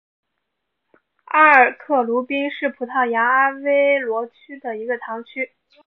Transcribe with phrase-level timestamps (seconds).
[1.25, 5.51] 阿尔克鲁宾是葡萄牙阿威罗区的一个堂区。